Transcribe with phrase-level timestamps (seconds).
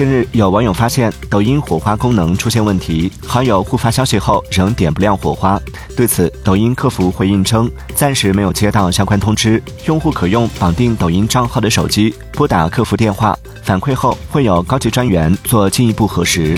[0.00, 5.60] 近日有网友发现抖音火花功能出现问题好友互发消息后仍点不亮火花。
[5.94, 9.62] 对此抖音客服回应称暂时没有接到相关通知。
[9.84, 16.56] 用户可用绑定抖音账号的手机拨打客服电话反馈后会有高级专员做进一步核实。